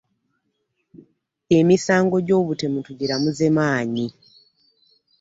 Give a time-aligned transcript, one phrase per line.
[1.57, 4.05] Emisango gy'obutemu tugiramuze maanyi.